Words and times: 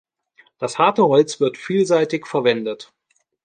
Das 0.57 0.79
harte 0.79 1.03
Holz 1.05 1.39
wird 1.39 1.59
vielseitig 1.59 2.25
verwendet. 2.25 2.91